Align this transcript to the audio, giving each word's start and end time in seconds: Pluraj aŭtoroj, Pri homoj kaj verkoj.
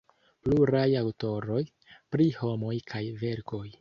Pluraj 0.45 0.87
aŭtoroj, 1.01 1.61
Pri 2.17 2.27
homoj 2.41 2.75
kaj 2.93 3.03
verkoj. 3.25 3.65